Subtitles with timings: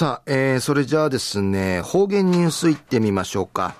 [0.00, 3.74] さあ、えー、それじゃあですね、方言ニュースいってみましょうか。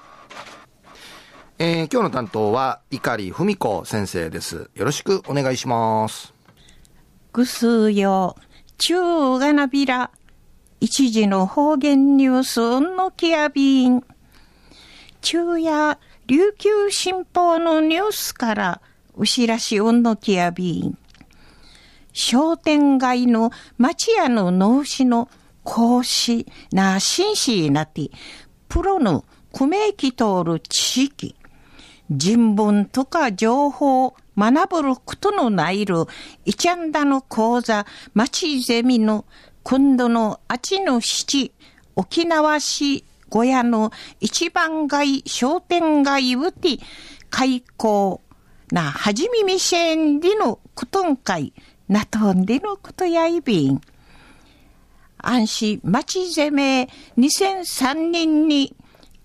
[1.58, 4.68] えー、今日の担当は、碇文子先生です。
[4.74, 6.34] よろしくお願いします。
[7.32, 8.36] ぐすよ、
[8.76, 10.10] 中がなびら、
[10.78, 14.04] 一時の方言ニュースのきやびん。
[15.22, 18.82] 昼夜、琉球新報のニュースから、
[19.16, 20.98] うしらしうんのきやびん。
[22.12, 25.30] 商店街の町屋の農師の
[25.70, 28.10] 講師な紳士なって、
[28.68, 31.36] プロのくめき通る知識、
[32.10, 36.06] 人文とか情報学ぶることのないる、
[36.44, 39.24] いちゃんだの講座、町ゼミの、
[39.62, 41.52] 今度のあちの七、
[41.94, 46.78] 沖縄市小屋の一番街商店街うて、
[47.30, 48.20] 開校、
[48.72, 51.52] な、はじみみせんでのことんかい、
[51.86, 53.80] なとんでのことやいびん。
[55.22, 56.88] 安市町攻め
[57.18, 58.74] 2003年に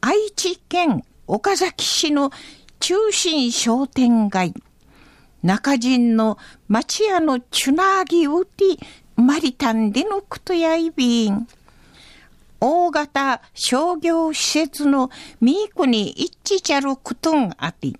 [0.01, 2.31] 愛知県岡崎市の
[2.79, 4.53] 中心商店街。
[5.41, 11.47] 中人の町屋のチュナーギウティマリタンでのクトヤイビン
[12.59, 17.93] 大型商業施設のミークに一致ちゃるクトンあて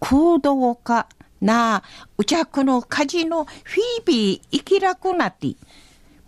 [0.00, 1.06] 空洞化
[1.40, 1.82] なあ、
[2.16, 5.48] うちゃくの火事のフィービー生きらくなって、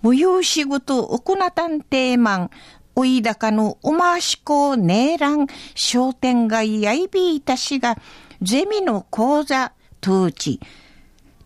[0.02, 2.50] 無用仕事行ったんてマン、
[2.94, 7.96] おいだかのおまわしこねえらん、商店街やいびいたしが、
[8.40, 10.60] ゼミの講座、当地、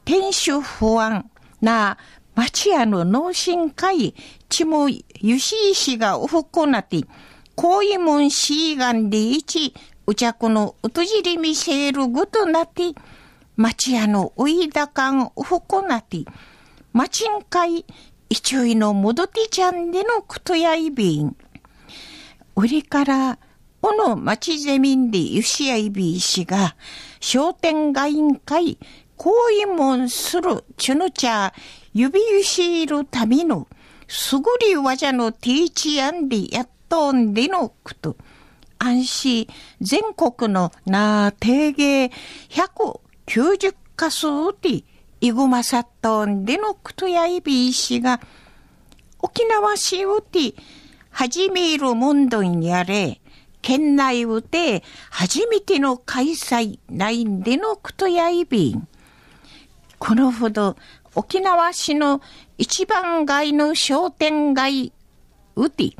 [0.04, 1.30] 店主不安、
[1.60, 1.96] な、
[2.34, 4.14] 町屋の農心会、
[4.48, 7.04] ちもゆしいしがおふこなて、
[7.54, 9.74] こういもんしいがんでいち、
[10.06, 12.92] うちゃくのうとじりみせるぐとなて、
[13.56, 16.24] 町屋のおいだかんおふこなて、
[16.92, 17.84] 町んかい、
[18.32, 21.36] 一位のもどてちゃんでのくとやいびん。
[22.56, 23.38] 売りから、
[23.82, 26.74] おの町ゼミンでゆしやいびいしが、
[27.20, 28.78] 商店街員会、
[29.18, 31.52] こういもんするちゅぬちゃ、
[31.92, 33.68] 指ゆしいるための、
[34.08, 38.16] すぐりわじゃのティーチアンでやっとんでのくと。
[38.78, 39.46] 安心、
[39.82, 42.10] 全国のな定芸
[42.48, 44.26] 190か数
[44.62, 44.84] で
[45.22, 48.20] イグマサットンでのクトヤイビー氏が、
[49.20, 50.52] 沖縄市うて、
[51.10, 53.20] 初めるもんどんやれ、
[53.60, 58.80] 県内うて、初めての開催ないんでのクトヤイビー。
[60.00, 60.74] このほど、
[61.14, 62.20] 沖縄市の
[62.58, 64.92] 一番街の商店街
[65.54, 65.92] うて、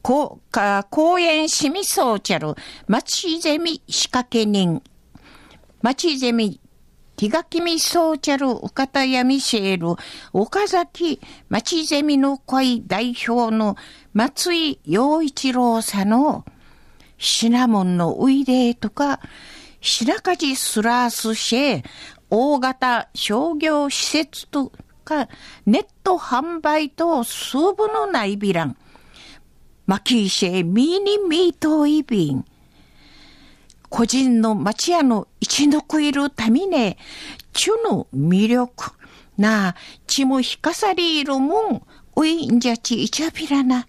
[0.00, 2.54] こか公園市民総チャル、
[2.88, 4.82] 町ゼミ仕掛け人、
[5.82, 6.58] 町ゼミ
[7.22, 9.86] 手書きみそうちゃるお方やみせる
[10.32, 13.76] 岡崎町ゼミの会代表の
[14.12, 16.44] 松井陽一郎さんの
[17.18, 19.20] シナモンのウイレとか
[19.80, 21.84] 白梶スラースシェ
[22.28, 24.72] 大型商業施設と
[25.04, 25.28] か
[25.64, 28.76] ネット販売と数部のないビラン。
[29.86, 32.44] マキーシェミニミートイビン。
[33.88, 36.96] 個人の町屋の一のくいるためね、
[37.52, 38.92] ちゅの魅力、
[39.36, 39.76] なあ、
[40.06, 41.82] ちもひかさりいるもん、
[42.14, 43.88] おいんじゃちいちゃびらな。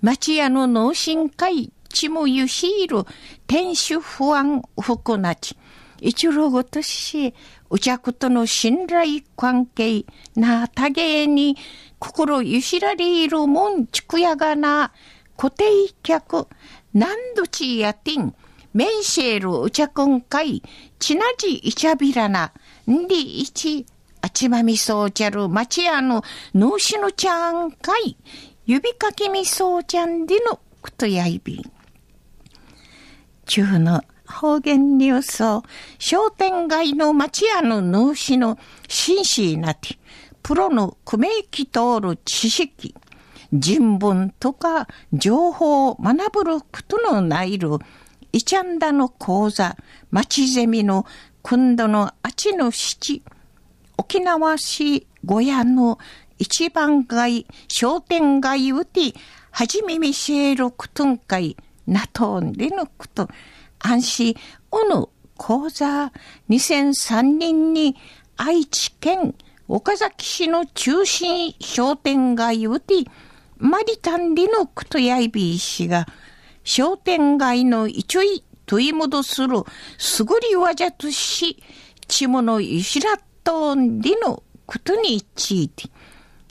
[0.00, 3.04] 町屋の脳神会、ちもゆしいる、
[3.46, 5.58] 天守不安ふくなち。
[6.00, 7.34] 一路ごとし、
[7.68, 10.06] うちゃくとの信頼関係、
[10.36, 11.58] な、たげに、
[11.98, 14.90] 心ゆしられいるもん、ちくやがな、
[15.36, 15.64] 固定
[16.02, 16.46] 客、
[16.94, 18.34] 何度ちやてん、
[18.76, 20.62] メンシェルウチャくんかい、
[20.98, 22.52] ちなじいちゃびらな、
[22.86, 23.86] んりいち、
[24.20, 26.22] あちまみそうちゃる、まちやの、
[26.54, 28.18] のうしのちゃんかい、
[28.66, 31.62] 指かきみそうちゃんでの、くとやいびん。
[33.46, 35.62] 中の方言ニュースを、
[35.98, 38.58] 商店街の町屋の農師の
[38.88, 39.98] 紳士なて、
[40.42, 42.94] プロのくめき通る知識、
[43.54, 47.78] 人文とか情報を学ぶることのないる、
[48.36, 49.78] イチャンダの講座、
[50.10, 51.06] 町ゼミの
[51.40, 53.22] 今度のあちの七、
[53.96, 55.98] 沖縄市小屋の
[56.36, 59.14] 一番街、商店街うて、
[59.52, 61.56] はじめみせるくとんかい、
[61.86, 63.26] なとんでのこと、
[63.78, 64.36] 安心、
[64.70, 66.12] おの講座、
[66.50, 67.96] 2003年に
[68.36, 69.34] 愛知県
[69.66, 72.96] 岡崎市の中心商店街うて、
[73.56, 76.06] マリタンでのことやいびいしが、
[76.66, 79.62] 商店街の一位問い戻する
[79.98, 81.62] すぐりわじゃとし、
[82.08, 85.88] ちものゆしらっとんでのことについて、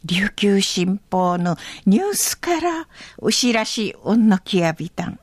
[0.06, 5.20] 琉球新報のニュースからお知らしおんのきやびたん。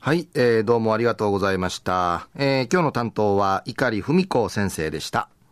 [0.00, 2.26] はい、えー、どうもありがとうございました。
[2.34, 5.28] えー、今日の担当は碇文子先生でした。